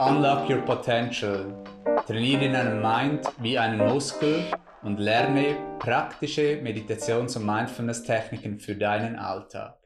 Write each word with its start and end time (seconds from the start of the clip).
Unlock 0.00 0.48
your 0.48 0.62
potential. 0.62 1.62
Trainiere 2.06 2.50
deinen 2.50 2.80
Mind 2.80 3.20
wie 3.38 3.58
einen 3.58 3.86
Muskel 3.86 4.50
und 4.82 4.98
lerne 4.98 5.76
praktische 5.78 6.58
Meditations- 6.62 7.36
und 7.36 7.44
Mindfulness-Techniken 7.44 8.58
für 8.58 8.76
deinen 8.76 9.16
Alltag. 9.16 9.76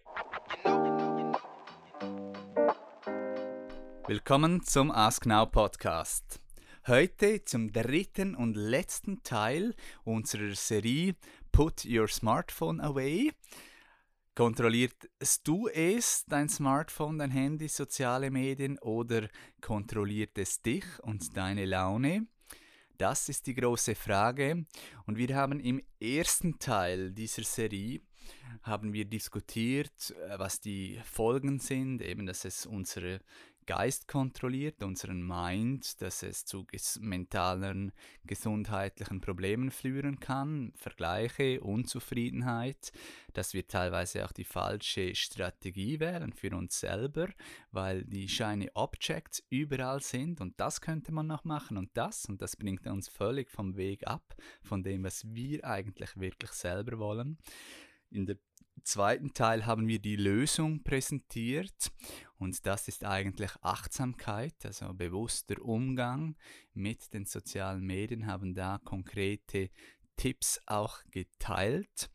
Willkommen 4.07 4.63
zum 4.63 4.93
Ask 4.93 5.27
Now 5.27 5.47
Podcast. 5.47 6.39
Heute 6.87 7.45
zum 7.45 7.73
dritten 7.73 8.37
und 8.37 8.57
letzten 8.57 9.25
Teil 9.25 9.75
unserer 10.05 10.55
Serie 10.55 11.17
Put 11.51 11.85
Your 11.85 12.07
Smartphone 12.07 12.81
Away. 12.81 13.33
Kontrollierst 14.35 15.07
du 15.45 15.69
es, 15.69 16.25
dein 16.27 16.49
Smartphone, 16.49 17.19
dein 17.19 17.31
Handy, 17.31 17.69
soziale 17.69 18.33
Medien 18.33 18.81
oder 18.81 19.29
kontrolliert 19.61 20.37
es 20.39 20.61
dich 20.61 20.85
und 21.03 21.37
deine 21.37 21.65
Laune? 21.67 22.27
Das 22.99 23.29
ist 23.29 23.47
die 23.47 23.55
große 23.55 23.95
Frage 23.95 24.67
und 25.07 25.19
wir 25.19 25.37
haben 25.37 25.61
im 25.61 25.81
ersten 26.01 26.59
Teil 26.59 27.13
dieser 27.13 27.45
Serie 27.45 28.01
haben 28.63 28.93
wir 28.93 29.05
diskutiert, 29.05 30.15
äh, 30.29 30.39
was 30.39 30.61
die 30.61 31.01
Folgen 31.05 31.61
sind, 31.61 32.03
eben 32.03 32.27
dass 32.27 32.45
es 32.45 32.67
unsere 32.67 33.21
Geist 33.67 34.09
kontrolliert, 34.09 34.83
unseren 34.83 35.27
Mind, 35.27 36.01
dass 36.03 36.23
es 36.23 36.45
zu 36.45 36.65
ges 36.65 36.99
mentalen, 37.01 37.93
gesundheitlichen 38.25 39.21
Problemen 39.21 39.71
führen 39.71 40.21
kann, 40.21 40.73
Vergleiche, 40.77 41.61
Unzufriedenheit, 41.61 42.93
dass 43.33 43.55
wir 43.55 43.67
teilweise 43.67 44.25
auch 44.25 44.33
die 44.33 44.45
falsche 44.45 45.15
Strategie 45.15 46.01
wählen 46.01 46.33
für 46.33 46.55
uns 46.57 46.81
selber, 46.81 47.29
weil 47.71 48.05
die 48.05 48.29
shiny 48.29 48.71
Objects 48.75 49.43
überall 49.51 50.01
sind 50.01 50.41
und 50.41 50.59
das 50.61 50.81
könnte 50.81 51.13
man 51.13 51.27
noch 51.27 51.45
machen 51.45 51.77
und 51.77 51.91
das 51.95 52.27
und 52.27 52.43
das 52.43 52.57
bringt 52.57 52.87
uns 52.87 53.09
völlig 53.09 53.51
vom 53.51 53.77
Weg 53.77 54.07
ab, 54.07 54.35
von 54.63 54.83
dem, 54.83 55.05
was 55.05 55.25
wir 55.35 55.65
eigentlich 55.65 56.19
wirklich 56.19 56.53
selber 56.53 56.99
wollen. 56.99 57.39
In 58.11 58.27
der 58.27 58.37
zweiten 58.85 59.35
Teil 59.35 59.67
haben 59.67 59.89
wir 59.89 59.99
die 59.99 60.17
Lösung 60.17 60.83
präsentiert 60.83 61.91
und 62.37 62.67
das 62.67 62.89
ist 62.89 63.05
eigentlich 63.05 63.51
Achtsamkeit, 63.63 64.55
also 64.65 64.93
bewusster 64.95 65.61
Umgang 65.63 66.37
mit 66.73 67.13
den 67.13 67.25
sozialen 67.25 67.85
Medien, 67.85 68.27
haben 68.27 68.55
da 68.55 68.79
konkrete 68.85 69.71
Tipps 70.17 70.61
auch 70.67 70.99
geteilt. 71.11 72.11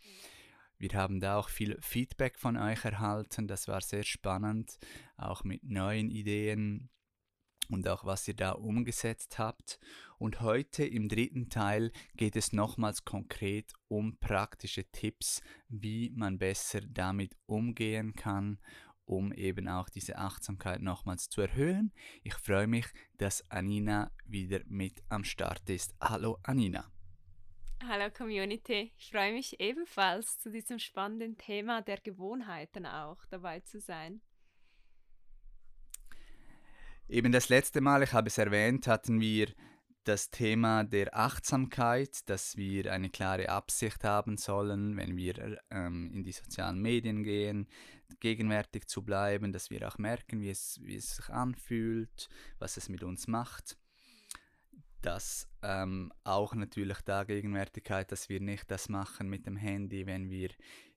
Wir 0.77 0.91
haben 0.93 1.19
da 1.19 1.37
auch 1.37 1.49
viel 1.49 1.77
Feedback 1.81 2.39
von 2.39 2.55
euch 2.55 2.85
erhalten, 2.85 3.47
das 3.47 3.67
war 3.67 3.81
sehr 3.81 4.03
spannend, 4.03 4.77
auch 5.17 5.43
mit 5.43 5.63
neuen 5.63 6.09
Ideen 6.09 6.89
und 7.69 7.87
auch 7.87 8.05
was 8.05 8.27
ihr 8.27 8.35
da 8.35 8.51
umgesetzt 8.51 9.39
habt. 9.39 9.79
Und 10.17 10.41
heute 10.41 10.83
im 10.85 11.07
dritten 11.07 11.49
Teil 11.49 11.91
geht 12.17 12.35
es 12.35 12.51
nochmals 12.51 13.05
konkret 13.05 13.73
um 13.87 14.17
praktische 14.19 14.83
Tipps, 14.91 15.41
wie 15.67 16.11
man 16.15 16.37
besser 16.37 16.81
damit 16.81 17.35
umgehen 17.45 18.13
kann, 18.13 18.59
um 19.05 19.31
eben 19.31 19.67
auch 19.67 19.89
diese 19.89 20.17
Achtsamkeit 20.17 20.81
nochmals 20.81 21.29
zu 21.29 21.41
erhöhen. 21.41 21.93
Ich 22.23 22.33
freue 22.33 22.67
mich, 22.67 22.85
dass 23.17 23.49
Anina 23.49 24.11
wieder 24.25 24.61
mit 24.65 25.01
am 25.09 25.23
Start 25.23 25.69
ist. 25.69 25.95
Hallo 26.01 26.37
Anina. 26.43 26.91
Hallo 27.87 28.11
Community, 28.11 28.91
ich 28.97 29.09
freue 29.09 29.31
mich 29.31 29.59
ebenfalls 29.59 30.37
zu 30.39 30.51
diesem 30.51 30.79
spannenden 30.79 31.37
Thema 31.37 31.81
der 31.81 31.97
Gewohnheiten 31.97 32.85
auch 32.85 33.25
dabei 33.29 33.61
zu 33.61 33.79
sein. 33.79 34.21
Eben 37.09 37.31
das 37.31 37.49
letzte 37.49 37.81
Mal, 37.81 38.03
ich 38.03 38.13
habe 38.13 38.27
es 38.27 38.37
erwähnt, 38.37 38.85
hatten 38.85 39.19
wir 39.19 39.47
das 40.03 40.29
Thema 40.29 40.83
der 40.83 41.17
Achtsamkeit, 41.17 42.29
dass 42.29 42.55
wir 42.55 42.93
eine 42.93 43.09
klare 43.09 43.49
Absicht 43.49 44.03
haben 44.03 44.37
sollen, 44.37 44.95
wenn 44.95 45.17
wir 45.17 45.59
ähm, 45.71 46.11
in 46.13 46.23
die 46.23 46.31
sozialen 46.31 46.79
Medien 46.79 47.23
gehen, 47.23 47.67
gegenwärtig 48.19 48.87
zu 48.87 49.03
bleiben, 49.03 49.51
dass 49.51 49.71
wir 49.71 49.87
auch 49.87 49.97
merken, 49.97 50.39
wie 50.41 50.51
es, 50.51 50.79
wie 50.83 50.97
es 50.97 51.15
sich 51.15 51.29
anfühlt, 51.29 52.29
was 52.59 52.77
es 52.77 52.89
mit 52.89 53.03
uns 53.03 53.27
macht. 53.27 53.75
Dass 55.01 55.49
ähm, 55.63 56.13
auch 56.23 56.53
natürlich 56.53 57.01
da 57.01 57.23
Gegenwärtigkeit, 57.23 58.11
dass 58.11 58.29
wir 58.29 58.39
nicht 58.39 58.69
das 58.69 58.87
machen 58.87 59.29
mit 59.29 59.47
dem 59.47 59.57
Handy, 59.57 60.05
wenn 60.05 60.29
wir 60.29 60.51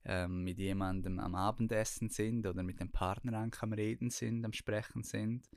ähm, 0.05 0.45
mit 0.45 0.59
jemandem 0.59 1.19
am 1.21 1.35
Abendessen 1.35 2.11
sind 2.11 2.47
oder 2.47 2.63
mit 2.63 2.81
dem 2.81 2.93
Partner 2.93 3.49
am 3.61 3.73
Reden 3.73 4.11
sind, 4.11 4.45
am 4.45 4.53
Sprechen 4.53 5.05
sind 5.05 5.49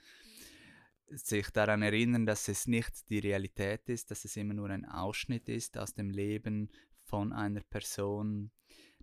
sich 1.09 1.49
daran 1.51 1.81
erinnern, 1.81 2.25
dass 2.25 2.47
es 2.47 2.67
nicht 2.67 3.09
die 3.09 3.19
Realität 3.19 3.89
ist, 3.89 4.11
dass 4.11 4.25
es 4.25 4.35
immer 4.37 4.53
nur 4.53 4.69
ein 4.69 4.85
Ausschnitt 4.85 5.49
ist 5.49 5.77
aus 5.77 5.93
dem 5.93 6.09
Leben 6.09 6.71
von 7.03 7.31
einer 7.31 7.61
Person, 7.61 8.51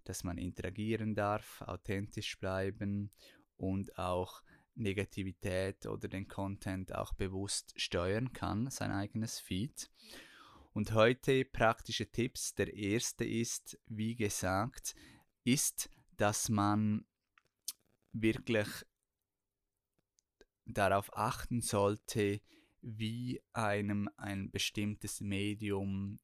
dass 0.04 0.24
man 0.24 0.38
interagieren 0.38 1.14
darf, 1.14 1.62
authentisch 1.62 2.38
bleiben 2.38 3.10
und 3.56 3.98
auch 3.98 4.42
Negativität 4.74 5.86
oder 5.86 6.08
den 6.08 6.28
Content 6.28 6.94
auch 6.94 7.12
bewusst 7.14 7.74
steuern 7.76 8.32
kann, 8.32 8.70
sein 8.70 8.90
eigenes 8.90 9.38
Feed. 9.38 9.90
Und 10.72 10.92
heute 10.94 11.44
praktische 11.44 12.10
Tipps. 12.10 12.54
Der 12.54 12.72
erste 12.72 13.24
ist, 13.24 13.78
wie 13.86 14.16
gesagt, 14.16 14.94
ist, 15.44 15.90
dass 16.16 16.48
man 16.48 17.04
wirklich 18.12 18.68
darauf 20.64 21.16
achten 21.16 21.60
sollte, 21.60 22.40
wie 22.80 23.40
einem 23.52 24.08
ein 24.16 24.50
bestimmtes 24.50 25.20
Medium 25.20 26.18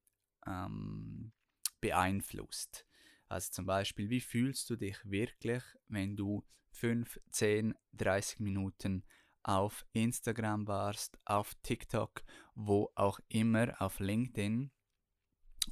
ähm, 0.47 1.33
beeinflusst. 1.81 2.87
Also 3.29 3.51
zum 3.53 3.67
Beispiel, 3.67 4.11
wie 4.11 4.21
fühlst 4.21 4.69
du 4.71 4.77
dich 4.77 4.99
wirklich, 5.05 5.63
wenn 5.89 6.17
du 6.17 6.45
5, 6.73 7.21
10, 7.31 7.75
30 7.93 8.41
Minuten 8.41 9.05
auf 9.43 9.87
Instagram 9.93 10.67
warst, 10.67 11.19
auf 11.25 11.55
TikTok, 11.63 12.23
wo 12.55 12.91
auch 12.95 13.21
immer, 13.29 13.81
auf 13.81 14.01
LinkedIn 14.01 14.71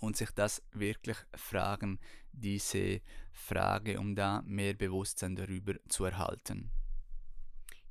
und 0.00 0.16
sich 0.16 0.31
das 0.31 0.62
wirklich 0.72 1.16
fragen, 1.34 1.98
diese 2.33 3.00
Frage, 3.33 3.98
um 3.98 4.15
da 4.15 4.43
mehr 4.43 4.75
Bewusstsein 4.75 5.37
darüber 5.37 5.75
zu 5.88 6.04
erhalten. 6.04 6.71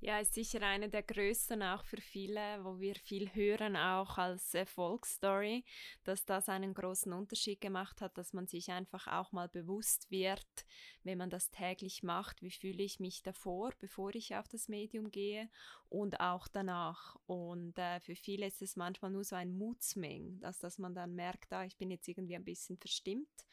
Ja, 0.01 0.19
ist 0.19 0.33
sicher 0.33 0.61
eine 0.61 0.89
der 0.89 1.01
größten 1.03 1.63
auch 1.63 1.83
für 1.83 1.99
viele, 1.99 2.63
wo 2.63 2.79
wir 2.79 2.95
viel 2.95 3.33
hören, 3.33 3.75
auch 3.75 4.17
als 4.17 4.53
Erfolgsstory, 4.53 5.63
dass 6.03 6.25
das 6.25 6.47
einen 6.47 6.73
großen 6.73 7.11
Unterschied 7.13 7.59
gemacht 7.59 8.01
hat, 8.01 8.17
dass 8.17 8.33
man 8.33 8.45
sich 8.45 8.69
einfach 8.71 9.07
auch 9.07 9.31
mal 9.31 9.47
bewusst 9.47 10.11
wird, 10.11 10.65
wenn 11.03 11.17
man 11.17 11.29
das 11.29 11.49
täglich 11.49 12.03
macht, 12.03 12.43
wie 12.43 12.51
fühle 12.51 12.83
ich 12.83 12.99
mich 12.99 13.23
davor, 13.23 13.71
bevor 13.79 14.13
ich 14.13 14.35
auf 14.35 14.47
das 14.47 14.67
Medium 14.67 15.09
gehe 15.09 15.49
und 15.89 16.19
auch 16.19 16.47
danach. 16.47 17.15
Und 17.25 17.79
äh, 17.79 17.99
für 18.01 18.15
viele 18.15 18.45
ist 18.45 18.61
es 18.61 18.75
manchmal 18.75 19.11
nur 19.11 19.23
so 19.23 19.35
ein 19.35 19.57
Moodswing, 19.57 20.39
dass, 20.39 20.59
dass 20.59 20.77
man 20.77 20.93
dann 20.93 21.15
merkt, 21.15 21.51
ah, 21.53 21.65
ich 21.65 21.77
bin 21.77 21.89
jetzt 21.89 22.07
irgendwie 22.07 22.35
ein 22.35 22.45
bisschen 22.45 22.77
verstimmt 22.77 23.45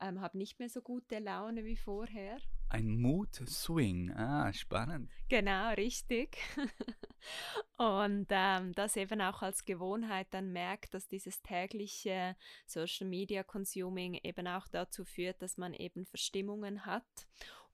ähm, 0.00 0.20
habe 0.20 0.38
nicht 0.38 0.58
mehr 0.58 0.68
so 0.68 0.82
gute 0.82 1.18
Laune 1.18 1.64
wie 1.64 1.76
vorher. 1.76 2.38
Ein 2.68 3.00
Mood-Swing, 3.00 4.12
ah, 4.12 4.52
spannend. 4.52 5.10
Genau, 5.28 5.72
richtig. 5.74 6.36
und 7.76 8.26
ähm, 8.30 8.72
das 8.74 8.96
eben 8.96 9.20
auch 9.20 9.42
als 9.42 9.64
Gewohnheit 9.64 10.26
dann 10.32 10.52
merkt, 10.52 10.92
dass 10.92 11.06
dieses 11.06 11.40
tägliche 11.42 12.36
Social 12.66 13.06
Media 13.06 13.44
Consuming 13.44 14.14
eben 14.22 14.48
auch 14.48 14.66
dazu 14.68 15.04
führt, 15.04 15.40
dass 15.42 15.56
man 15.56 15.74
eben 15.74 16.06
Verstimmungen 16.06 16.84
hat 16.86 17.26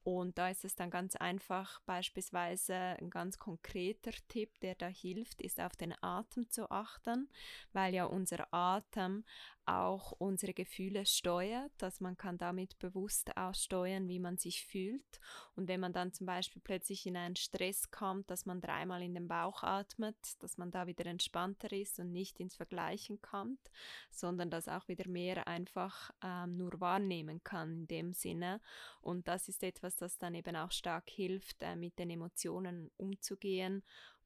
und 0.05 0.37
da 0.37 0.49
ist 0.49 0.65
es 0.65 0.75
dann 0.75 0.91
ganz 0.91 1.15
einfach, 1.15 1.81
beispielsweise 1.87 2.75
ein 2.75 3.09
ganz 3.09 3.39
konkreter 3.39 4.11
Tipp, 4.29 4.59
der 4.61 4.75
da 4.75 4.89
hilft, 4.89 5.41
ist 5.41 5.61
auf 5.61 5.77
den 5.77 5.95
Atem 6.03 6.51
zu 6.51 6.71
achten, 6.71 7.29
weil 7.73 7.95
ja 7.95 8.07
unser 8.07 8.53
Atem 8.53 9.25
auch 9.67 10.13
unsere 10.13 10.55
Gefühle 10.55 11.07
steuert, 11.07 11.73
dass 11.79 12.01
man 12.01 12.17
kann 12.17 12.39
damit 12.39 12.79
bewusst 12.79 13.37
aussteuern, 13.37 14.09
wie 14.09 14.19
man 14.19 14.39
sich 14.39 14.65
fühlt. 14.67 15.21
Und 15.55 15.69
wenn 15.69 15.81
man 15.81 15.93
dann 15.93 16.13
zum 16.13 16.27
Beispiel 16.27 16.63
plötzlich 16.63 17.07
in 17.07 17.17
einen 17.17 17.37
Stress 17.37 17.91
kommt, 17.91 18.31
dass 18.31 18.47
man 18.47 18.61
dreimal 18.61 19.03
in 19.03 19.15
den 19.15 19.29
Bauch 19.29 19.63
atmet, 19.63 20.17
dass 20.41 20.59
man 20.59 20.71
da 20.71 20.87
wieder 20.87 21.07
entspannter 21.07 21.71
ist 21.73 21.99
und 21.99 22.13
nicht 22.13 22.41
ins 22.41 22.57
Vergleichen 22.57 23.21
kommt, 23.21 23.71
sondern 24.11 24.51
das 24.51 24.69
auch 24.69 24.89
wieder 24.89 25.09
mehr 25.09 25.47
einfach 25.47 26.11
ähm, 26.25 26.57
nur 26.57 26.81
wahrnehmen 26.81 27.43
kann 27.45 27.73
in 27.73 27.87
dem 27.87 28.13
Sinne. 28.15 28.61
Und 29.01 29.29
das 29.29 29.49
ist 29.49 29.63
etwas, 29.63 29.83
etwas, 29.83 29.97
das 29.97 30.19
dann 30.19 30.35
eben 30.35 30.57
auch 30.57 30.71
stark 30.71 31.11
hilft, 31.11 31.63
äh, 31.63 31.77
mit 31.77 31.99
den 31.99 32.11
Emotionen 32.11 32.91
umzugehen 32.97 33.83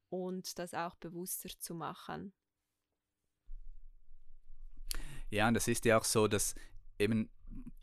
und 0.09 0.57
das 0.59 0.73
auch 0.73 0.95
bewusster 0.95 1.49
zu 1.59 1.73
machen. 1.73 2.33
Ja, 5.29 5.47
und 5.47 5.53
das 5.53 5.67
ist 5.67 5.85
ja 5.85 5.97
auch 5.97 6.03
so, 6.03 6.27
dass 6.27 6.55
eben 6.99 7.29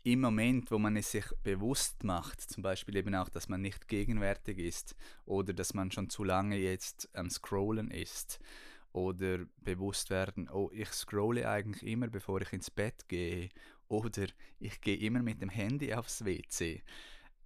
im 0.03 0.21
Moment, 0.21 0.69
wo 0.71 0.77
man 0.77 0.95
es 0.97 1.11
sich 1.11 1.25
bewusst 1.43 2.03
macht, 2.03 2.41
zum 2.41 2.61
Beispiel 2.61 2.95
eben 2.95 3.15
auch, 3.15 3.29
dass 3.29 3.49
man 3.49 3.61
nicht 3.61 3.87
gegenwärtig 3.87 4.59
ist 4.59 4.95
oder 5.25 5.53
dass 5.53 5.73
man 5.73 5.91
schon 5.91 6.09
zu 6.09 6.23
lange 6.23 6.57
jetzt 6.57 7.09
am 7.13 7.29
Scrollen 7.29 7.89
ist 7.89 8.39
oder 8.91 9.39
bewusst 9.57 10.09
werden, 10.09 10.47
oh, 10.49 10.69
ich 10.71 10.89
scrolle 10.89 11.49
eigentlich 11.49 11.83
immer, 11.83 12.07
bevor 12.07 12.41
ich 12.41 12.53
ins 12.53 12.69
Bett 12.69 13.07
gehe 13.07 13.49
oder 13.87 14.27
ich 14.59 14.79
gehe 14.81 14.97
immer 14.97 15.21
mit 15.21 15.41
dem 15.41 15.49
Handy 15.49 15.93
aufs 15.93 16.23
WC. 16.23 16.83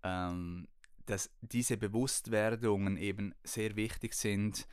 Ähm, 0.04 0.68
dass 1.06 1.32
diese 1.42 1.78
Bewusstwerdungen 1.78 2.98
eben 2.98 3.34
sehr 3.44 3.76
wichtig 3.76 4.14
sind, 4.14 4.68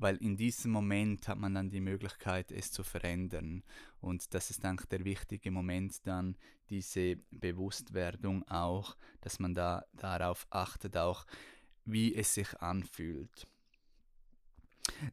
weil 0.00 0.16
in 0.16 0.36
diesem 0.36 0.72
Moment 0.72 1.28
hat 1.28 1.38
man 1.38 1.54
dann 1.54 1.70
die 1.70 1.80
Möglichkeit, 1.80 2.50
es 2.50 2.72
zu 2.72 2.82
verändern. 2.82 3.62
Und 4.00 4.32
das 4.34 4.50
ist 4.50 4.64
eigentlich 4.64 4.88
der 4.88 5.04
wichtige 5.04 5.50
Moment 5.50 6.06
dann, 6.06 6.36
diese 6.70 7.16
Bewusstwerdung 7.30 8.48
auch, 8.48 8.96
dass 9.20 9.38
man 9.38 9.54
da 9.54 9.84
darauf 9.92 10.46
achtet, 10.50 10.96
auch 10.96 11.26
wie 11.84 12.14
es 12.14 12.34
sich 12.34 12.58
anfühlt. 12.60 13.46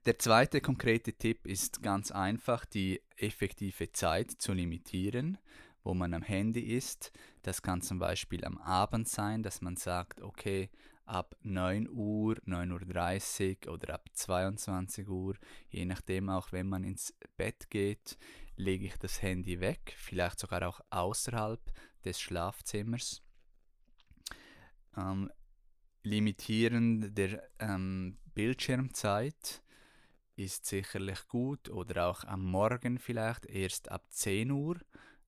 Der 0.06 0.18
zweite 0.20 0.62
konkrete 0.62 1.14
Tipp 1.14 1.46
ist 1.46 1.84
ganz 1.84 2.12
einfach, 2.12 2.66
die 2.66 3.02
effektive 3.18 3.92
Zeit 3.92 4.32
zu 4.32 4.54
limitieren, 4.54 5.38
wo 5.84 5.94
man 5.94 6.14
am 6.14 6.24
Handy 6.24 6.62
ist. 6.62 7.12
Das 7.42 7.62
kann 7.62 7.82
zum 7.82 8.00
Beispiel 8.00 8.46
am 8.46 8.58
Abend 8.58 9.08
sein, 9.08 9.44
dass 9.44 9.62
man 9.62 9.76
sagt, 9.76 10.22
okay, 10.22 10.70
ab 11.08 11.36
9 11.42 11.90
Uhr, 11.90 12.36
9.30 12.46 13.68
Uhr 13.68 13.74
oder 13.74 13.96
ab 13.96 14.10
22 14.14 15.08
Uhr, 15.08 15.36
je 15.70 15.86
nachdem 15.86 16.30
auch 16.30 16.52
wenn 16.52 16.68
man 16.68 16.84
ins 16.84 17.14
Bett 17.38 17.70
geht, 17.70 18.18
lege 18.56 18.86
ich 18.86 18.98
das 18.98 19.22
Handy 19.22 19.60
weg, 19.60 19.94
vielleicht 19.98 20.40
sogar 20.40 20.68
auch 20.68 20.82
außerhalb 20.90 21.62
des 22.04 22.20
Schlafzimmers. 22.20 23.22
Ähm, 24.96 25.32
Limitieren 26.04 27.14
der 27.16 27.44
ähm, 27.60 28.18
Bildschirmzeit 28.34 29.62
ist 30.38 30.66
sicherlich 30.66 31.28
gut 31.28 31.70
oder 31.70 32.08
auch 32.08 32.24
am 32.24 32.46
Morgen 32.46 32.98
vielleicht 32.98 33.46
erst 33.46 33.92
ab 33.92 34.06
10 34.10 34.52
Uhr 34.52 34.78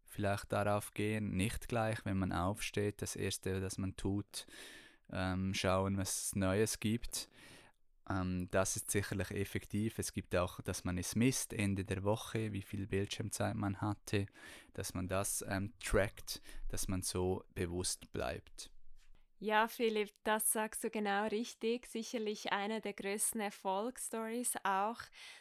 vielleicht 0.05 0.51
darauf 0.51 0.93
gehen, 0.93 1.35
nicht 1.35 1.67
gleich, 1.67 2.03
wenn 2.05 2.17
man 2.17 2.31
aufsteht, 2.31 3.01
das 3.01 3.15
erste, 3.15 3.61
was 3.61 3.77
man 3.77 3.95
tut, 3.95 4.47
ähm, 5.11 5.53
schauen, 5.53 5.97
was 5.97 6.25
es 6.25 6.35
Neues 6.35 6.79
gibt. 6.79 7.29
Ähm, 8.09 8.47
das 8.51 8.75
ist 8.75 8.91
sicherlich 8.91 9.31
effektiv. 9.31 9.99
Es 9.99 10.13
gibt 10.13 10.35
auch, 10.35 10.61
dass 10.61 10.83
man 10.83 10.97
es 10.97 11.15
misst, 11.15 11.53
Ende 11.53 11.85
der 11.85 12.03
Woche, 12.03 12.51
wie 12.51 12.61
viel 12.61 12.87
Bildschirmzeit 12.87 13.55
man 13.55 13.81
hatte, 13.81 14.25
dass 14.73 14.93
man 14.93 15.07
das 15.07 15.43
ähm, 15.47 15.73
trackt, 15.83 16.41
dass 16.69 16.87
man 16.87 17.01
so 17.01 17.43
bewusst 17.53 18.11
bleibt. 18.11 18.71
Ja, 19.41 19.69
Philipp, 19.69 20.11
das 20.25 20.51
sagst 20.51 20.83
du 20.83 20.89
genau 20.89 21.25
richtig. 21.27 21.85
Sicherlich 21.87 22.51
eine 22.51 22.81
der 22.81 22.91
größten 22.91 23.39
Erfolgsstories 23.39 24.55
auch, 24.63 24.97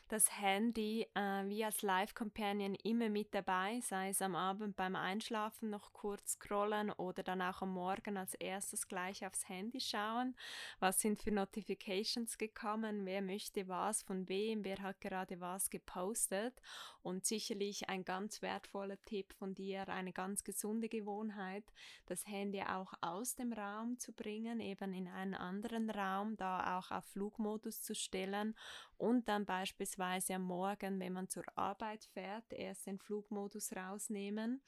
das 0.06 0.41
Handy 0.41 1.05
äh, 1.15 1.45
wie 1.49 1.65
als 1.65 1.83
Live-Companion 1.83 2.77
immer 2.85 3.09
mit 3.09 3.35
dabei, 3.35 3.81
sei 3.83 4.11
es 4.11 4.23
am 4.23 4.37
Abend 4.37 4.77
beim 4.77 4.95
Einschlafen 4.95 5.71
noch 5.71 5.93
kurz 5.93 6.35
scrollen 6.35 6.93
oder 6.93 7.25
dann 7.25 7.43
auch 7.43 7.61
am 7.61 7.73
Morgen 7.75 8.17
als 8.17 8.35
erstes 8.35 8.87
gleich 8.87 9.27
aufs 9.27 9.49
Handy 9.49 9.81
schauen. 9.81 10.37
Was 10.79 11.01
sind 11.01 11.21
für 11.21 11.33
Notifications 11.33 12.39
gekommen? 12.39 13.05
Wer 13.05 13.21
möchte 13.21 13.67
was 13.67 14.03
von 14.05 14.29
wem? 14.29 14.62
Wer 14.65 14.79
hat 14.81 15.01
gerade 15.01 15.41
was 15.41 15.71
gepostet? 15.71 16.55
Und 17.03 17.27
sicherlich 17.27 17.89
ein 17.89 18.05
ganz 18.05 18.43
wertvoller 18.43 19.01
Tipp 19.06 19.33
von 19.33 19.55
dir, 19.55 19.89
eine 19.89 20.12
ganz 20.12 20.44
gesunde 20.44 20.89
Gewohnheit, 20.89 21.65
das 22.06 22.27
Handy 22.27 22.62
auch 22.62 22.93
aus 23.01 23.35
dem 23.35 23.53
Raum 23.53 23.88
zu 23.96 24.12
bringen, 24.12 24.61
eben 24.61 24.93
in 24.93 25.06
einen 25.06 25.35
anderen 25.35 25.88
Raum, 25.88 26.37
da 26.37 26.76
auch 26.79 26.90
auf 26.90 27.05
Flugmodus 27.06 27.81
zu 27.81 27.94
stellen 27.94 28.56
und 28.96 29.29
dann 29.29 29.46
beispielsweise 29.46 30.35
am 30.35 30.43
Morgen, 30.43 30.99
wenn 30.99 31.12
man 31.12 31.29
zur 31.29 31.44
Arbeit 31.55 32.05
fährt, 32.12 32.52
erst 32.52 32.87
den 32.87 32.99
Flugmodus 32.99 33.75
rausnehmen 33.75 34.61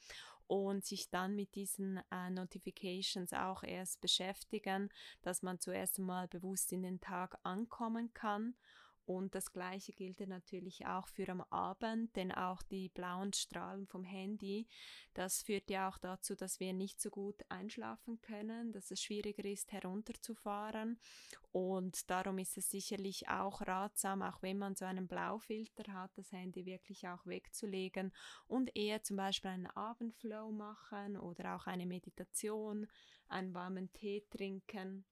und 0.47 0.85
sich 0.85 1.09
dann 1.09 1.35
mit 1.35 1.55
diesen 1.55 2.01
äh, 2.11 2.29
Notifications 2.29 3.33
auch 3.33 3.63
erst 3.63 4.01
beschäftigen, 4.01 4.89
dass 5.21 5.43
man 5.43 5.59
zuerst 5.59 5.99
einmal 5.99 6.27
bewusst 6.27 6.71
in 6.71 6.83
den 6.83 6.99
Tag 6.99 7.37
ankommen 7.43 8.13
kann 8.13 8.55
und 9.15 9.35
das 9.35 9.51
Gleiche 9.51 9.91
gilt 9.91 10.19
natürlich 10.27 10.85
auch 10.85 11.07
für 11.07 11.27
am 11.29 11.41
Abend, 11.49 12.15
denn 12.15 12.31
auch 12.31 12.61
die 12.61 12.89
blauen 12.89 13.33
Strahlen 13.33 13.85
vom 13.87 14.03
Handy, 14.03 14.67
das 15.13 15.43
führt 15.43 15.69
ja 15.69 15.89
auch 15.89 15.97
dazu, 15.97 16.35
dass 16.35 16.59
wir 16.59 16.73
nicht 16.73 17.01
so 17.01 17.09
gut 17.09 17.41
einschlafen 17.49 18.21
können, 18.21 18.71
dass 18.71 18.91
es 18.91 19.01
schwieriger 19.01 19.45
ist, 19.45 19.71
herunterzufahren. 19.71 20.99
Und 21.51 22.09
darum 22.09 22.37
ist 22.37 22.57
es 22.57 22.69
sicherlich 22.69 23.27
auch 23.27 23.61
ratsam, 23.61 24.21
auch 24.21 24.41
wenn 24.41 24.57
man 24.57 24.75
so 24.75 24.85
einen 24.85 25.07
Blaufilter 25.07 25.91
hat, 25.93 26.11
das 26.15 26.31
Handy 26.31 26.65
wirklich 26.65 27.07
auch 27.07 27.25
wegzulegen 27.25 28.13
und 28.47 28.75
eher 28.75 29.03
zum 29.03 29.17
Beispiel 29.17 29.51
einen 29.51 29.67
Abendflow 29.67 30.51
machen 30.51 31.17
oder 31.17 31.55
auch 31.55 31.67
eine 31.67 31.85
Meditation, 31.85 32.87
einen 33.27 33.53
warmen 33.53 33.91
Tee 33.93 34.25
trinken 34.29 35.05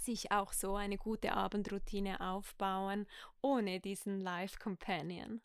sich 0.00 0.32
auch 0.32 0.52
so 0.52 0.74
eine 0.76 0.98
gute 0.98 1.32
Abendroutine 1.32 2.20
aufbauen 2.20 3.06
ohne 3.42 3.80
diesen 3.80 4.20
Live 4.20 4.58
Companion. 4.58 5.40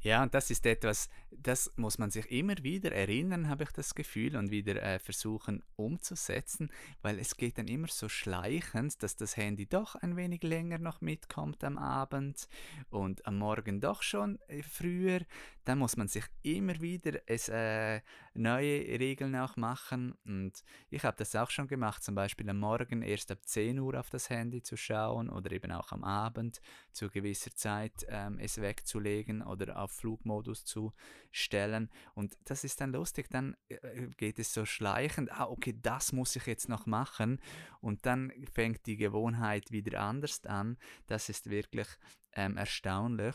Ja, 0.00 0.22
und 0.22 0.32
das 0.32 0.50
ist 0.50 0.64
etwas, 0.64 1.08
das 1.32 1.72
muss 1.74 1.98
man 1.98 2.12
sich 2.12 2.30
immer 2.30 2.54
wieder 2.62 2.92
erinnern, 2.92 3.48
habe 3.48 3.64
ich 3.64 3.70
das 3.72 3.96
Gefühl, 3.96 4.36
und 4.36 4.52
wieder 4.52 4.80
äh, 4.80 5.00
versuchen 5.00 5.64
umzusetzen, 5.74 6.70
weil 7.02 7.18
es 7.18 7.36
geht 7.36 7.58
dann 7.58 7.66
immer 7.66 7.88
so 7.88 8.08
schleichend, 8.08 9.02
dass 9.02 9.16
das 9.16 9.36
Handy 9.36 9.66
doch 9.66 9.96
ein 9.96 10.16
wenig 10.16 10.44
länger 10.44 10.78
noch 10.78 11.00
mitkommt 11.00 11.64
am 11.64 11.78
Abend 11.78 12.48
und 12.90 13.26
am 13.26 13.38
Morgen 13.38 13.80
doch 13.80 14.02
schon 14.02 14.38
äh, 14.46 14.62
früher. 14.62 15.22
Dann 15.64 15.80
muss 15.80 15.96
man 15.96 16.06
sich 16.06 16.24
immer 16.42 16.80
wieder 16.80 17.18
es, 17.26 17.48
äh, 17.48 18.00
neue 18.38 18.80
Regeln 18.98 19.36
auch 19.36 19.56
machen. 19.56 20.14
Und 20.24 20.62
ich 20.90 21.04
habe 21.04 21.16
das 21.16 21.34
auch 21.34 21.50
schon 21.50 21.68
gemacht, 21.68 22.02
zum 22.02 22.14
Beispiel 22.14 22.48
am 22.48 22.58
Morgen 22.58 23.02
erst 23.02 23.30
ab 23.30 23.38
10 23.44 23.78
Uhr 23.78 23.98
auf 23.98 24.10
das 24.10 24.30
Handy 24.30 24.62
zu 24.62 24.76
schauen 24.76 25.28
oder 25.28 25.52
eben 25.52 25.72
auch 25.72 25.92
am 25.92 26.04
Abend 26.04 26.60
zu 26.92 27.10
gewisser 27.10 27.54
Zeit 27.54 28.06
ähm, 28.08 28.38
es 28.38 28.60
wegzulegen 28.60 29.42
oder 29.42 29.78
auf 29.78 29.92
Flugmodus 29.92 30.64
zu 30.64 30.92
stellen. 31.30 31.90
Und 32.14 32.36
das 32.44 32.64
ist 32.64 32.80
dann 32.80 32.92
lustig, 32.92 33.28
dann 33.30 33.56
äh, 33.68 34.08
geht 34.16 34.38
es 34.38 34.52
so 34.52 34.64
schleichend, 34.64 35.32
ah, 35.32 35.48
okay, 35.48 35.76
das 35.80 36.12
muss 36.12 36.36
ich 36.36 36.46
jetzt 36.46 36.68
noch 36.68 36.86
machen. 36.86 37.40
Und 37.80 38.06
dann 38.06 38.32
fängt 38.52 38.86
die 38.86 38.96
Gewohnheit 38.96 39.70
wieder 39.70 40.00
anders 40.00 40.44
an. 40.46 40.78
Das 41.06 41.28
ist 41.28 41.50
wirklich 41.50 41.88
ähm, 42.32 42.56
erstaunlich. 42.56 43.34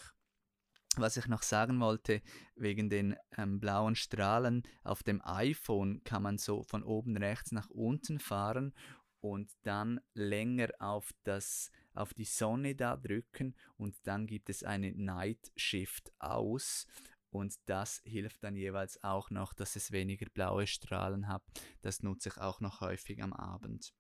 Was 1.00 1.18
ich 1.18 1.28
noch 1.28 1.44
sagen 1.44 1.80
wollte, 1.80 2.22
wegen 2.56 2.90
den 2.90 3.16
ähm, 3.38 3.60
blauen 3.60 3.96
Strahlen, 3.96 4.64
auf 4.84 5.04
dem 5.04 5.22
iPhone 5.24 6.04
kann 6.04 6.24
man 6.24 6.38
so 6.38 6.64
von 6.64 6.84
oben 6.84 7.18
rechts 7.18 7.52
nach 7.52 7.70
unten 7.70 8.20
fahren 8.20 8.74
und 9.22 9.50
dann 9.64 10.02
länger 10.14 10.70
auf, 10.80 11.12
das, 11.24 11.72
auf 11.94 12.14
die 12.14 12.26
Sonne 12.26 12.76
da 12.76 12.98
drücken 12.98 13.56
und 13.78 13.96
dann 14.04 14.28
gibt 14.28 14.50
es 14.50 14.64
eine 14.64 14.92
Night 14.92 15.52
Shift 15.56 16.12
aus 16.20 16.86
und 17.34 17.56
das 17.66 18.02
hilft 18.06 18.44
dann 18.44 18.56
jeweils 18.56 19.04
auch 19.04 19.32
noch, 19.32 19.54
dass 19.54 19.76
es 19.76 19.92
weniger 19.92 20.28
blaue 20.30 20.68
Strahlen 20.68 21.28
hat. 21.28 21.42
Das 21.82 22.04
nutze 22.04 22.30
ich 22.30 22.38
auch 22.38 22.60
noch 22.60 22.82
häufig 22.82 23.24
am 23.24 23.34
Abend. 23.34 23.94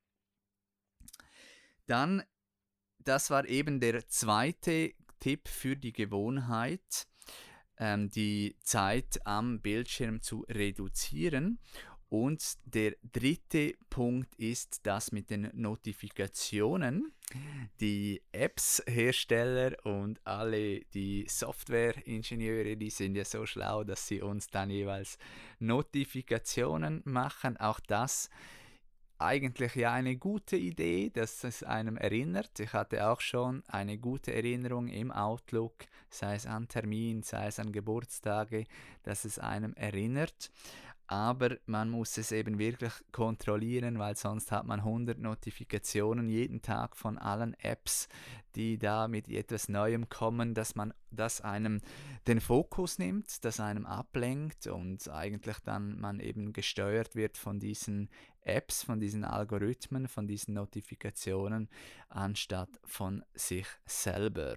Dann, 1.88 2.24
das 3.00 3.30
war 3.30 3.46
eben 3.48 3.80
der 3.80 4.08
zweite 4.08 4.94
Tipp 5.24 5.48
für 5.48 5.77
die 5.77 5.94
Gewohnheit, 5.94 7.08
ähm, 7.77 8.10
die 8.10 8.58
Zeit 8.62 9.25
am 9.25 9.62
Bildschirm 9.62 10.22
zu 10.22 10.46
reduzieren. 10.50 11.60
Und 12.10 12.44
der 12.65 12.98
dritte 13.01 13.74
Punkt 13.89 14.36
ist 14.36 14.82
das 14.84 15.13
mit 15.13 15.30
den 15.30 15.50
Notifikationen. 15.53 17.13
Die 17.80 18.22
Apps-Hersteller 18.34 19.77
und 19.86 20.20
alle 20.27 20.82
die 20.94 21.25
Software-Ingenieure, 21.30 22.75
die 22.75 22.89
sind 22.89 23.15
ja 23.15 23.24
so 23.24 23.46
schlau, 23.46 23.86
dass 23.86 24.06
sie 24.06 24.22
uns 24.22 24.48
dann 24.48 24.70
jeweils 24.70 25.18
Notifikationen 25.60 27.01
machen. 27.06 27.56
Auch 27.56 27.80
das 27.80 28.30
eigentlich 29.20 29.75
ja 29.75 29.93
eine 29.93 30.17
gute 30.17 30.58
Idee, 30.58 31.10
dass 31.10 31.43
es 31.43 31.63
einem 31.63 31.98
erinnert. 31.98 32.60
Ich 32.60 32.74
hatte 32.74 33.08
auch 33.08 33.22
schon 33.22 33.63
eine 33.67 33.98
gute 33.98 34.34
Erinnerung 34.34 34.88
im 34.88 35.12
Outlook, 35.12 35.86
sei 36.10 36.36
es 36.36 36.46
an 36.46 36.67
Termin, 36.67 37.24
sei 37.24 37.48
es 37.48 37.60
an 37.60 37.72
Geburtstage, 37.72 38.65
dass 39.03 39.25
es 39.25 39.39
einem 39.39 39.74
erinnert. 39.75 40.51
Aber 41.08 41.58
man 41.66 41.90
muss 41.90 42.18
es 42.18 42.32
eben 42.32 42.60
wirklich 42.60 42.94
kontrollieren, 43.12 44.00
weil 44.00 44.16
sonst 44.16 44.52
hat 44.52 44.66
man 44.66 44.80
100 44.80 45.20
Notifikationen 45.20 46.30
jeden 46.30 46.62
Tag 46.62 46.96
von 46.96 47.18
allen 47.18 47.54
Apps, 47.56 48.08
die 48.56 48.78
da 48.78 49.08
mit 49.08 49.28
etwas 49.28 49.70
Neuem 49.70 50.10
kommen, 50.10 50.54
dass 50.54 50.76
man 50.76 50.94
das 51.12 51.42
einem 51.42 51.82
den 52.28 52.40
Fokus 52.40 53.00
nimmt, 53.00 53.44
das 53.44 53.60
einem 53.60 53.86
ablenkt 53.86 54.68
und 54.68 55.10
eigentlich 55.10 55.58
dann 55.60 56.00
man 56.00 56.20
eben 56.20 56.54
gesteuert 56.54 57.16
wird 57.16 57.38
von 57.38 57.60
diesen 57.60 58.10
Apps, 58.42 58.84
von 58.84 59.00
diesen 59.00 59.24
Algorithmen, 59.24 60.08
von 60.08 60.28
diesen 60.28 60.54
Notifikationen, 60.54 61.70
anstatt 62.10 62.80
von 62.86 63.24
sich 63.34 63.68
selber. 63.86 64.56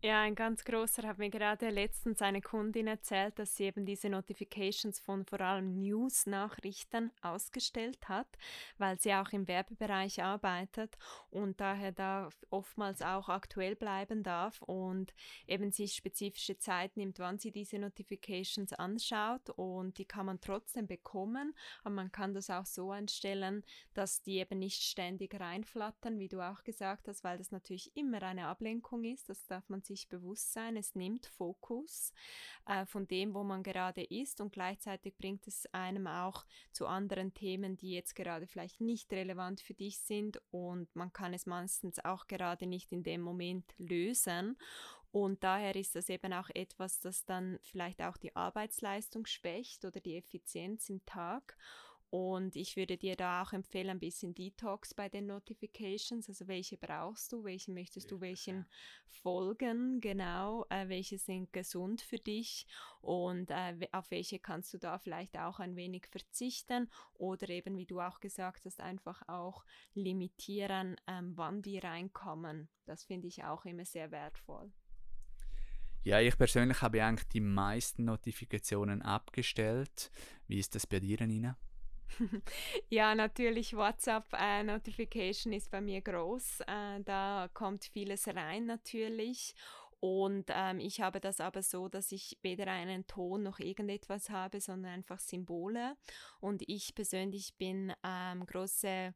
Ja, 0.00 0.20
ein 0.20 0.36
ganz 0.36 0.62
großer 0.62 1.02
hat 1.08 1.18
mir 1.18 1.28
gerade 1.28 1.70
letztens 1.70 2.22
eine 2.22 2.40
Kundin 2.40 2.86
erzählt, 2.86 3.36
dass 3.36 3.56
sie 3.56 3.64
eben 3.64 3.84
diese 3.84 4.08
Notifications 4.08 5.00
von 5.00 5.24
vor 5.24 5.40
allem 5.40 5.74
News-Nachrichten 5.80 7.10
ausgestellt 7.20 8.08
hat, 8.08 8.28
weil 8.78 8.96
sie 9.00 9.12
auch 9.12 9.30
im 9.32 9.48
Werbebereich 9.48 10.22
arbeitet 10.22 10.96
und 11.30 11.60
daher 11.60 11.90
da 11.90 12.28
oftmals 12.50 13.02
auch 13.02 13.28
aktuell 13.28 13.74
bleiben 13.74 14.22
darf 14.22 14.62
und 14.62 15.12
eben 15.48 15.72
sich 15.72 15.94
spezifische 15.94 16.56
Zeit 16.58 16.96
nimmt, 16.96 17.18
wann 17.18 17.40
sie 17.40 17.50
diese 17.50 17.80
Notifications 17.80 18.72
anschaut 18.74 19.50
und 19.56 19.98
die 19.98 20.04
kann 20.04 20.26
man 20.26 20.40
trotzdem 20.40 20.86
bekommen, 20.86 21.56
aber 21.82 21.94
man 21.96 22.12
kann 22.12 22.34
das 22.34 22.50
auch 22.50 22.66
so 22.66 22.92
einstellen, 22.92 23.64
dass 23.94 24.22
die 24.22 24.38
eben 24.38 24.60
nicht 24.60 24.80
ständig 24.80 25.34
reinflattern, 25.40 26.20
wie 26.20 26.28
du 26.28 26.40
auch 26.40 26.62
gesagt 26.62 27.08
hast, 27.08 27.24
weil 27.24 27.38
das 27.38 27.50
natürlich 27.50 27.96
immer 27.96 28.22
eine 28.22 28.46
Ablenkung 28.46 29.02
ist, 29.02 29.28
das 29.28 29.44
darf 29.48 29.68
man 29.68 29.82
sich 29.88 30.08
bewusst 30.08 30.52
sein. 30.52 30.76
Es 30.76 30.94
nimmt 30.94 31.26
Fokus 31.26 32.12
äh, 32.66 32.86
von 32.86 33.08
dem, 33.08 33.34
wo 33.34 33.42
man 33.42 33.62
gerade 33.62 34.04
ist 34.04 34.40
und 34.40 34.52
gleichzeitig 34.52 35.16
bringt 35.16 35.48
es 35.48 35.66
einem 35.72 36.06
auch 36.06 36.46
zu 36.72 36.86
anderen 36.86 37.34
Themen, 37.34 37.76
die 37.76 37.92
jetzt 37.92 38.14
gerade 38.14 38.46
vielleicht 38.46 38.80
nicht 38.80 39.12
relevant 39.12 39.60
für 39.60 39.74
dich 39.74 39.98
sind 39.98 40.40
und 40.50 40.94
man 40.94 41.12
kann 41.12 41.34
es 41.34 41.46
meistens 41.46 41.98
auch 42.04 42.26
gerade 42.26 42.66
nicht 42.66 42.92
in 42.92 43.02
dem 43.02 43.22
Moment 43.22 43.74
lösen. 43.78 44.56
Und 45.10 45.42
daher 45.42 45.74
ist 45.74 45.94
das 45.94 46.10
eben 46.10 46.32
auch 46.32 46.50
etwas, 46.50 47.00
das 47.00 47.24
dann 47.24 47.58
vielleicht 47.62 48.02
auch 48.02 48.18
die 48.18 48.36
Arbeitsleistung 48.36 49.24
schwächt 49.26 49.84
oder 49.84 50.00
die 50.00 50.16
Effizienz 50.16 50.90
im 50.90 51.04
Tag. 51.06 51.56
Und 52.10 52.56
ich 52.56 52.76
würde 52.76 52.96
dir 52.96 53.16
da 53.16 53.42
auch 53.42 53.52
empfehlen, 53.52 53.90
ein 53.90 54.00
bisschen 54.00 54.34
Detox 54.34 54.94
bei 54.94 55.10
den 55.10 55.26
Notifications. 55.26 56.28
Also 56.28 56.48
welche 56.48 56.78
brauchst 56.78 57.32
du, 57.32 57.44
welchen 57.44 57.74
möchtest 57.74 58.10
du, 58.10 58.20
welchen 58.20 58.64
folgen, 59.06 60.00
genau, 60.00 60.64
äh, 60.70 60.88
welche 60.88 61.18
sind 61.18 61.52
gesund 61.52 62.00
für 62.00 62.16
dich 62.16 62.66
und 63.02 63.50
äh, 63.50 63.74
auf 63.92 64.10
welche 64.10 64.38
kannst 64.38 64.72
du 64.72 64.78
da 64.78 64.98
vielleicht 64.98 65.36
auch 65.38 65.60
ein 65.60 65.76
wenig 65.76 66.06
verzichten 66.06 66.90
oder 67.12 67.48
eben, 67.50 67.76
wie 67.76 67.86
du 67.86 68.00
auch 68.00 68.20
gesagt 68.20 68.64
hast, 68.64 68.80
einfach 68.80 69.28
auch 69.28 69.64
limitieren, 69.92 70.96
ähm, 71.06 71.32
wann 71.36 71.60
die 71.60 71.78
reinkommen. 71.78 72.68
Das 72.86 73.04
finde 73.04 73.28
ich 73.28 73.44
auch 73.44 73.66
immer 73.66 73.84
sehr 73.84 74.10
wertvoll. 74.10 74.72
Ja, 76.04 76.20
ich 76.20 76.38
persönlich 76.38 76.80
habe 76.80 77.04
eigentlich 77.04 77.28
die 77.28 77.40
meisten 77.40 78.04
Notifikationen 78.04 79.02
abgestellt. 79.02 80.10
Wie 80.46 80.58
ist 80.58 80.74
das 80.74 80.86
bei 80.86 81.00
dir, 81.00 81.26
Nina? 81.26 81.58
ja, 82.88 83.14
natürlich 83.14 83.74
WhatsApp-Notification 83.76 85.52
äh, 85.52 85.56
ist 85.56 85.70
bei 85.70 85.80
mir 85.80 86.00
groß. 86.00 86.60
Äh, 86.66 87.00
da 87.04 87.48
kommt 87.52 87.84
vieles 87.84 88.28
rein 88.28 88.66
natürlich. 88.66 89.54
Und 90.00 90.46
ähm, 90.50 90.78
ich 90.78 91.00
habe 91.00 91.20
das 91.20 91.40
aber 91.40 91.62
so, 91.62 91.88
dass 91.88 92.12
ich 92.12 92.38
weder 92.42 92.66
einen 92.70 93.06
Ton 93.06 93.42
noch 93.42 93.58
irgendetwas 93.58 94.30
habe, 94.30 94.60
sondern 94.60 94.92
einfach 94.92 95.18
Symbole. 95.18 95.96
Und 96.40 96.62
ich 96.66 96.94
persönlich 96.94 97.56
bin 97.56 97.92
ähm, 98.04 98.46
große 98.46 99.14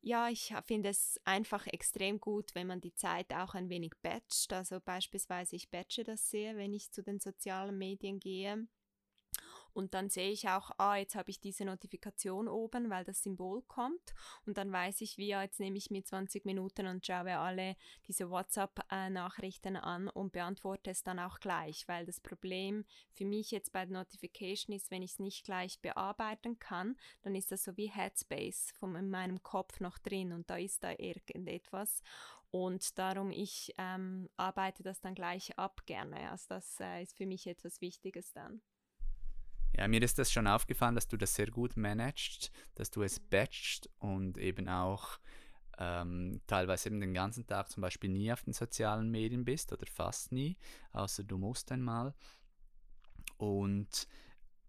ja, 0.00 0.28
ich 0.28 0.54
finde 0.64 0.90
es 0.90 1.20
einfach 1.24 1.66
extrem 1.66 2.20
gut, 2.20 2.54
wenn 2.54 2.68
man 2.68 2.80
die 2.80 2.94
Zeit 2.94 3.32
auch 3.34 3.54
ein 3.54 3.68
wenig 3.68 3.92
batcht. 4.00 4.52
Also 4.52 4.80
beispielsweise 4.80 5.56
ich 5.56 5.70
batche 5.70 6.04
das 6.04 6.30
sehr, 6.30 6.56
wenn 6.56 6.72
ich 6.72 6.92
zu 6.92 7.02
den 7.02 7.18
sozialen 7.18 7.76
Medien 7.76 8.20
gehe. 8.20 8.68
Und 9.72 9.94
dann 9.94 10.10
sehe 10.10 10.30
ich 10.30 10.48
auch, 10.48 10.70
ah, 10.78 10.96
jetzt 10.96 11.14
habe 11.14 11.30
ich 11.30 11.40
diese 11.40 11.64
Notifikation 11.64 12.48
oben, 12.48 12.90
weil 12.90 13.04
das 13.04 13.22
Symbol 13.22 13.62
kommt. 13.62 14.14
Und 14.46 14.58
dann 14.58 14.72
weiß 14.72 15.00
ich, 15.00 15.18
wie, 15.18 15.28
jetzt 15.28 15.60
nehme 15.60 15.78
ich 15.78 15.90
mir 15.90 16.04
20 16.04 16.44
Minuten 16.44 16.86
und 16.86 17.06
schaue 17.06 17.38
alle 17.38 17.76
diese 18.06 18.30
WhatsApp-Nachrichten 18.30 19.76
an 19.76 20.08
und 20.08 20.32
beantworte 20.32 20.90
es 20.90 21.02
dann 21.02 21.18
auch 21.18 21.40
gleich, 21.40 21.86
weil 21.88 22.06
das 22.06 22.20
Problem 22.20 22.84
für 23.12 23.24
mich 23.24 23.50
jetzt 23.50 23.72
bei 23.72 23.84
der 23.84 23.98
Notification 23.98 24.74
ist, 24.74 24.90
wenn 24.90 25.02
ich 25.02 25.12
es 25.12 25.18
nicht 25.18 25.44
gleich 25.44 25.80
bearbeiten 25.80 26.58
kann, 26.58 26.96
dann 27.22 27.34
ist 27.34 27.52
das 27.52 27.64
so 27.64 27.76
wie 27.76 27.90
Headspace 27.90 28.72
von 28.78 28.94
in 28.96 29.10
meinem 29.10 29.42
Kopf 29.42 29.80
noch 29.80 29.98
drin 29.98 30.32
und 30.32 30.50
da 30.50 30.56
ist 30.56 30.82
da 30.82 30.92
irgendetwas. 30.96 32.02
Und 32.50 32.98
darum, 32.98 33.30
ich 33.30 33.74
ähm, 33.76 34.30
arbeite 34.36 34.82
das 34.82 35.00
dann 35.00 35.14
gleich 35.14 35.58
ab 35.58 35.82
gerne. 35.86 36.30
Also 36.30 36.46
das 36.48 36.80
äh, 36.80 37.02
ist 37.02 37.16
für 37.16 37.26
mich 37.26 37.46
etwas 37.46 37.80
Wichtiges 37.80 38.32
dann. 38.32 38.62
Ja, 39.72 39.86
mir 39.86 40.02
ist 40.02 40.18
das 40.18 40.32
schon 40.32 40.46
aufgefallen, 40.46 40.94
dass 40.94 41.08
du 41.08 41.16
das 41.16 41.34
sehr 41.34 41.50
gut 41.50 41.76
managst, 41.76 42.50
dass 42.74 42.90
du 42.90 43.02
es 43.02 43.20
batchst 43.20 43.88
und 43.98 44.38
eben 44.38 44.68
auch 44.68 45.18
ähm, 45.78 46.40
teilweise 46.46 46.88
eben 46.88 47.00
den 47.00 47.14
ganzen 47.14 47.46
Tag 47.46 47.70
zum 47.70 47.82
Beispiel 47.82 48.10
nie 48.10 48.32
auf 48.32 48.42
den 48.42 48.52
sozialen 48.52 49.10
Medien 49.10 49.44
bist 49.44 49.72
oder 49.72 49.86
fast 49.86 50.32
nie, 50.32 50.56
außer 50.92 51.22
du 51.22 51.38
musst 51.38 51.70
einmal. 51.70 52.14
Und 53.36 54.08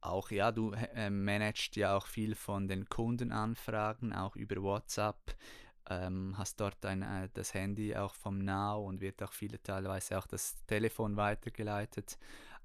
auch, 0.01 0.31
ja, 0.31 0.51
du 0.51 0.71
äh, 0.71 1.09
managst 1.09 1.75
ja 1.75 1.97
auch 1.97 2.07
viel 2.07 2.35
von 2.35 2.67
den 2.67 2.87
Kundenanfragen, 2.87 4.13
auch 4.13 4.35
über 4.35 4.61
WhatsApp. 4.61 5.35
Ähm, 5.89 6.37
hast 6.37 6.59
dort 6.59 6.85
ein, 6.85 7.01
äh, 7.01 7.29
das 7.33 7.53
Handy 7.53 7.95
auch 7.95 8.13
vom 8.13 8.37
Now 8.37 8.85
und 8.87 9.01
wird 9.01 9.23
auch 9.23 9.33
viele 9.33 9.61
teilweise 9.61 10.19
auch 10.19 10.27
das 10.27 10.55
Telefon 10.67 11.17
weitergeleitet 11.17 12.19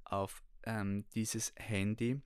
auf 0.05 0.43
ähm, 0.65 1.05
dieses 1.15 1.53
Handy. 1.57 2.21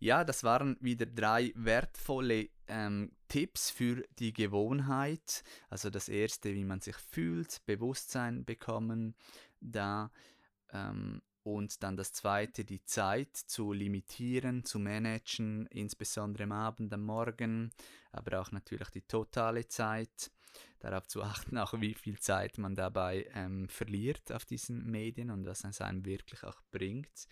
Ja, 0.00 0.24
das 0.24 0.44
waren 0.44 0.76
wieder 0.80 1.06
drei 1.06 1.52
wertvolle 1.56 2.50
ähm, 2.68 3.10
Tipps 3.26 3.70
für 3.70 4.04
die 4.18 4.32
Gewohnheit. 4.32 5.42
Also 5.68 5.90
das 5.90 6.08
erste, 6.08 6.54
wie 6.54 6.64
man 6.64 6.80
sich 6.80 6.96
fühlt, 6.96 7.64
Bewusstsein 7.66 8.44
bekommen, 8.44 9.16
da 9.60 10.10
ähm, 10.72 11.20
und 11.42 11.82
dann 11.82 11.96
das 11.96 12.12
zweite, 12.12 12.64
die 12.64 12.84
Zeit 12.84 13.34
zu 13.34 13.72
limitieren, 13.72 14.64
zu 14.64 14.78
managen, 14.78 15.66
insbesondere 15.66 16.44
am 16.44 16.52
Abend, 16.52 16.92
am 16.92 17.04
Morgen, 17.04 17.70
aber 18.12 18.40
auch 18.40 18.52
natürlich 18.52 18.90
die 18.90 19.02
totale 19.02 19.66
Zeit. 19.66 20.30
Darauf 20.80 21.06
zu 21.08 21.22
achten, 21.22 21.58
auch 21.58 21.80
wie 21.80 21.94
viel 21.94 22.18
Zeit 22.18 22.58
man 22.58 22.74
dabei 22.74 23.26
ähm, 23.34 23.68
verliert 23.68 24.30
auf 24.32 24.44
diesen 24.44 24.84
Medien 24.90 25.30
und 25.30 25.44
was 25.44 25.64
es 25.64 25.80
einem 25.80 26.04
wirklich 26.04 26.44
auch 26.44 26.60
bringt. 26.70 27.26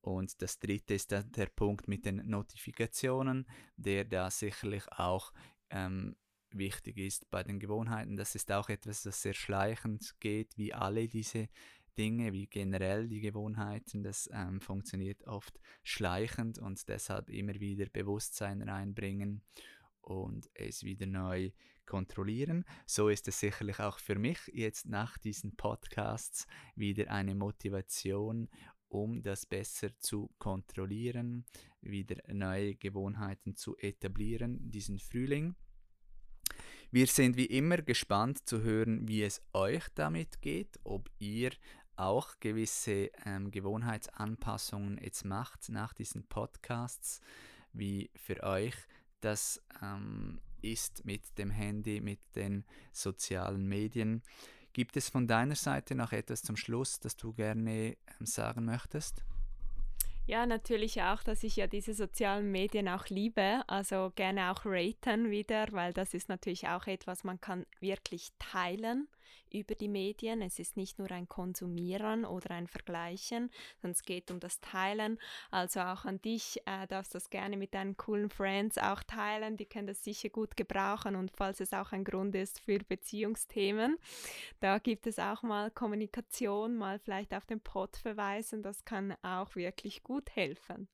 Und 0.00 0.42
das 0.42 0.58
dritte 0.58 0.94
ist 0.94 1.12
dann 1.12 1.30
der 1.32 1.46
Punkt 1.46 1.86
mit 1.86 2.04
den 2.04 2.28
Notifikationen, 2.28 3.46
der 3.76 4.04
da 4.04 4.30
sicherlich 4.30 4.90
auch 4.90 5.32
ähm, 5.70 6.16
wichtig 6.50 6.98
ist 6.98 7.30
bei 7.30 7.44
den 7.44 7.60
Gewohnheiten. 7.60 8.16
Das 8.16 8.34
ist 8.34 8.50
auch 8.50 8.68
etwas, 8.68 9.02
das 9.02 9.22
sehr 9.22 9.34
schleichend 9.34 10.14
geht, 10.18 10.56
wie 10.58 10.74
alle 10.74 11.08
diese 11.08 11.48
Dinge, 11.96 12.32
wie 12.32 12.46
generell 12.46 13.08
die 13.08 13.20
Gewohnheiten. 13.20 14.02
Das 14.02 14.28
ähm, 14.32 14.60
funktioniert 14.60 15.24
oft 15.26 15.60
schleichend 15.82 16.58
und 16.58 16.88
deshalb 16.88 17.30
immer 17.30 17.54
wieder 17.54 17.86
Bewusstsein 17.86 18.62
reinbringen 18.62 19.42
und 20.00 20.50
es 20.54 20.82
wieder 20.82 21.06
neu 21.06 21.52
kontrollieren. 21.92 22.64
So 22.86 23.10
ist 23.10 23.28
es 23.28 23.38
sicherlich 23.38 23.78
auch 23.80 23.98
für 23.98 24.18
mich 24.18 24.38
jetzt 24.54 24.86
nach 24.86 25.18
diesen 25.18 25.56
Podcasts 25.56 26.46
wieder 26.74 27.10
eine 27.10 27.34
Motivation 27.34 28.48
um 28.88 29.22
das 29.22 29.46
besser 29.46 29.88
zu 29.98 30.30
kontrollieren, 30.38 31.46
wieder 31.80 32.16
neue 32.28 32.74
Gewohnheiten 32.74 33.56
zu 33.56 33.76
etablieren, 33.78 34.70
diesen 34.70 34.98
Frühling. 34.98 35.54
Wir 36.90 37.06
sind 37.06 37.36
wie 37.36 37.46
immer 37.46 37.78
gespannt 37.78 38.46
zu 38.46 38.60
hören, 38.62 39.08
wie 39.08 39.22
es 39.22 39.40
euch 39.54 39.84
damit 39.94 40.42
geht, 40.42 40.78
ob 40.84 41.10
ihr 41.18 41.52
auch 41.96 42.38
gewisse 42.40 43.10
ähm, 43.24 43.50
Gewohnheitsanpassungen 43.50 44.98
jetzt 44.98 45.24
macht 45.24 45.70
nach 45.70 45.94
diesen 45.94 46.26
Podcasts, 46.28 47.20
wie 47.72 48.10
für 48.14 48.42
euch 48.42 48.74
das 49.22 49.62
ähm, 49.82 50.40
ist 50.62 51.04
mit 51.04 51.38
dem 51.38 51.50
Handy, 51.50 52.00
mit 52.00 52.20
den 52.34 52.64
sozialen 52.92 53.66
Medien. 53.66 54.22
Gibt 54.72 54.96
es 54.96 55.10
von 55.10 55.26
deiner 55.26 55.54
Seite 55.54 55.94
noch 55.94 56.12
etwas 56.12 56.42
zum 56.42 56.56
Schluss, 56.56 56.98
das 56.98 57.16
du 57.16 57.32
gerne 57.32 57.96
ähm, 58.20 58.26
sagen 58.26 58.64
möchtest? 58.64 59.22
Ja, 60.24 60.46
natürlich 60.46 61.02
auch, 61.02 61.22
dass 61.22 61.42
ich 61.42 61.56
ja 61.56 61.66
diese 61.66 61.94
sozialen 61.94 62.50
Medien 62.50 62.88
auch 62.88 63.08
liebe. 63.08 63.62
Also 63.66 64.12
gerne 64.14 64.52
auch 64.52 64.64
raten 64.64 65.30
wieder, 65.30 65.66
weil 65.72 65.92
das 65.92 66.14
ist 66.14 66.28
natürlich 66.28 66.68
auch 66.68 66.86
etwas, 66.86 67.24
man 67.24 67.40
kann 67.40 67.66
wirklich 67.80 68.30
teilen. 68.38 69.08
Über 69.50 69.74
die 69.74 69.88
Medien. 69.88 70.42
Es 70.42 70.58
ist 70.58 70.76
nicht 70.76 70.98
nur 70.98 71.10
ein 71.10 71.28
Konsumieren 71.28 72.24
oder 72.24 72.52
ein 72.52 72.66
Vergleichen, 72.66 73.50
sondern 73.80 73.92
es 73.92 74.02
geht 74.02 74.30
um 74.30 74.40
das 74.40 74.60
Teilen. 74.60 75.18
Also 75.50 75.80
auch 75.80 76.04
an 76.04 76.20
dich 76.22 76.60
äh, 76.66 76.86
darfst 76.86 77.14
du 77.14 77.16
das 77.16 77.30
gerne 77.30 77.56
mit 77.56 77.74
deinen 77.74 77.96
coolen 77.96 78.30
Friends 78.30 78.78
auch 78.78 79.02
teilen. 79.02 79.56
Die 79.56 79.66
können 79.66 79.86
das 79.86 80.02
sicher 80.02 80.30
gut 80.30 80.56
gebrauchen 80.56 81.16
und 81.16 81.30
falls 81.34 81.60
es 81.60 81.72
auch 81.72 81.92
ein 81.92 82.04
Grund 82.04 82.34
ist 82.34 82.60
für 82.60 82.78
Beziehungsthemen, 82.78 83.98
da 84.60 84.78
gibt 84.78 85.06
es 85.06 85.18
auch 85.18 85.42
mal 85.42 85.70
Kommunikation, 85.70 86.76
mal 86.76 86.98
vielleicht 86.98 87.34
auf 87.34 87.46
den 87.46 87.60
Pod 87.60 87.96
verweisen. 87.96 88.62
Das 88.62 88.84
kann 88.84 89.14
auch 89.22 89.54
wirklich 89.54 90.02
gut 90.02 90.30
helfen. 90.34 90.88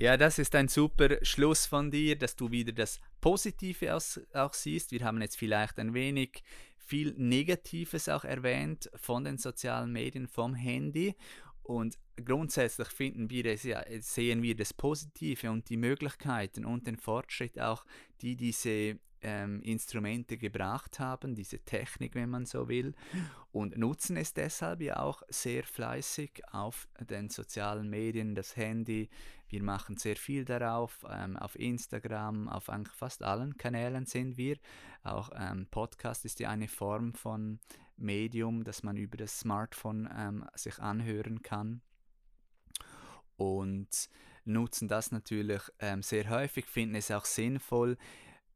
Ja, 0.00 0.16
das 0.16 0.38
ist 0.38 0.54
ein 0.54 0.68
super 0.68 1.18
Schluss 1.22 1.66
von 1.66 1.90
dir, 1.90 2.16
dass 2.16 2.36
du 2.36 2.52
wieder 2.52 2.70
das 2.70 3.00
Positive 3.20 3.98
auch 4.32 4.54
siehst. 4.54 4.92
Wir 4.92 5.04
haben 5.04 5.20
jetzt 5.20 5.36
vielleicht 5.36 5.76
ein 5.80 5.92
wenig 5.92 6.44
viel 6.88 7.14
Negatives 7.18 8.08
auch 8.08 8.24
erwähnt 8.24 8.90
von 8.94 9.24
den 9.24 9.36
sozialen 9.36 9.92
Medien, 9.92 10.26
vom 10.26 10.54
Handy. 10.54 11.14
Und 11.62 11.98
grundsätzlich 12.24 12.88
finden 12.88 13.28
wir 13.28 13.44
es 13.44 13.62
ja, 13.62 13.84
sehen 14.00 14.42
wir 14.42 14.56
das 14.56 14.72
Positive 14.72 15.50
und 15.50 15.68
die 15.68 15.76
Möglichkeiten 15.76 16.64
und 16.64 16.86
den 16.86 16.96
Fortschritt 16.96 17.60
auch, 17.60 17.84
die 18.22 18.36
diese 18.36 18.98
ähm, 19.20 19.60
Instrumente 19.60 20.38
gebracht 20.38 20.98
haben, 20.98 21.34
diese 21.34 21.58
Technik, 21.58 22.14
wenn 22.14 22.30
man 22.30 22.46
so 22.46 22.68
will, 22.68 22.94
und 23.52 23.76
nutzen 23.76 24.16
es 24.16 24.32
deshalb 24.32 24.80
ja 24.80 25.00
auch 25.00 25.22
sehr 25.28 25.64
fleißig 25.64 26.42
auf 26.52 26.88
den 27.00 27.28
sozialen 27.28 27.90
Medien, 27.90 28.34
das 28.34 28.56
Handy. 28.56 29.10
Wir 29.48 29.62
machen 29.62 29.96
sehr 29.96 30.16
viel 30.16 30.44
darauf, 30.44 31.06
ähm, 31.10 31.36
auf 31.36 31.58
Instagram, 31.58 32.48
auf 32.48 32.68
eigentlich 32.68 32.94
fast 32.94 33.22
allen 33.22 33.56
Kanälen 33.56 34.06
sind 34.06 34.36
wir. 34.36 34.56
Auch 35.02 35.30
ähm, 35.34 35.66
Podcast 35.70 36.24
ist 36.24 36.38
ja 36.40 36.50
eine 36.50 36.68
Form 36.68 37.14
von 37.14 37.58
Medium, 37.96 38.62
das 38.64 38.82
man 38.82 38.96
über 38.96 39.16
das 39.16 39.40
Smartphone 39.40 40.08
ähm, 40.14 40.44
sich 40.54 40.78
anhören 40.78 41.42
kann. 41.42 41.80
Und 43.36 44.10
nutzen 44.44 44.88
das 44.88 45.12
natürlich 45.12 45.62
ähm, 45.78 46.02
sehr 46.02 46.28
häufig, 46.28 46.66
finden 46.66 46.96
es 46.96 47.10
auch 47.10 47.24
sinnvoll, 47.24 47.96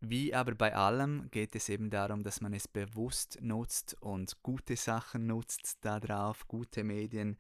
wie 0.05 0.35
aber 0.35 0.57
bei 0.57 0.75
allem 0.75 1.31
geht 1.31 1.55
es 1.55 1.69
eben 1.69 1.89
darum, 1.89 2.25
dass 2.25 2.41
man 2.41 2.53
es 2.53 2.67
bewusst 2.67 3.39
nutzt 3.41 3.97
und 4.03 4.43
gute 4.43 4.75
Sachen 4.75 5.29
nutzt 5.29 5.79
darauf, 5.83 6.49
gute 6.49 6.83
Medien, 6.83 7.39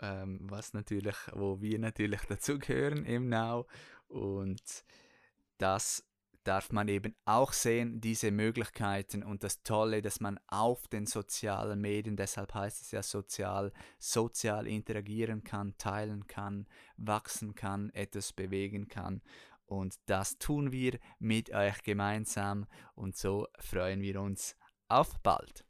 ähm, 0.00 0.38
was 0.42 0.72
natürlich, 0.72 1.16
wo 1.32 1.60
wir 1.60 1.78
natürlich 1.78 2.20
dazugehören 2.28 3.04
im 3.04 3.28
Now. 3.28 3.66
Und 4.08 4.84
das 5.58 6.04
darf 6.44 6.72
man 6.72 6.88
eben 6.88 7.14
auch 7.24 7.52
sehen, 7.52 8.00
diese 8.00 8.30
Möglichkeiten 8.30 9.22
und 9.22 9.44
das 9.44 9.62
Tolle, 9.62 10.02
dass 10.02 10.20
man 10.20 10.40
auf 10.48 10.88
den 10.88 11.06
sozialen 11.06 11.80
Medien, 11.80 12.16
deshalb 12.16 12.54
heißt 12.54 12.82
es 12.82 12.90
ja 12.92 13.02
sozial, 13.02 13.72
sozial 13.98 14.66
interagieren 14.66 15.44
kann, 15.44 15.76
teilen 15.76 16.26
kann, 16.26 16.66
wachsen 16.96 17.54
kann, 17.54 17.90
etwas 17.90 18.32
bewegen 18.32 18.88
kann. 18.88 19.20
Und 19.66 19.96
das 20.06 20.38
tun 20.38 20.72
wir 20.72 20.98
mit 21.18 21.52
euch 21.54 21.82
gemeinsam 21.82 22.66
und 22.94 23.16
so 23.16 23.46
freuen 23.60 24.00
wir 24.00 24.20
uns 24.20 24.56
auf 24.88 25.20
bald. 25.22 25.64